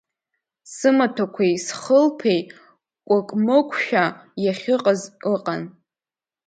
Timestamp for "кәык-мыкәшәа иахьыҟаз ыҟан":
3.07-5.61